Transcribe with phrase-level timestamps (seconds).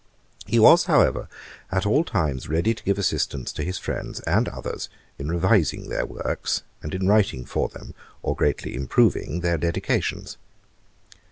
[0.47, 1.27] He was, however,
[1.71, 4.89] at all times ready to give assistance to his friends, and others,
[5.19, 7.93] in revising their works, and in writing for them,
[8.23, 10.37] or greatly improving their Dedications.